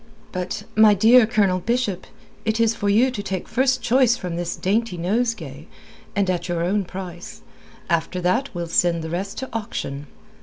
"But, 0.31 0.63
my 0.75 0.95
dear 0.95 1.27
Colonel 1.27 1.59
Bishop, 1.59 2.07
it 2.43 2.59
is 2.59 2.73
for 2.73 2.89
you 2.89 3.11
to 3.11 3.21
take 3.21 3.47
first 3.47 3.83
choice 3.83 4.17
from 4.17 4.35
this 4.35 4.55
dainty 4.55 4.97
nosegay, 4.97 5.67
and 6.15 6.27
at 6.27 6.49
your 6.49 6.63
own 6.63 6.85
price. 6.85 7.43
After 7.87 8.19
that 8.19 8.49
we'll 8.55 8.65
send 8.65 9.03
the 9.03 9.11
rest 9.11 9.37
to 9.37 9.49
auction." 9.53 10.07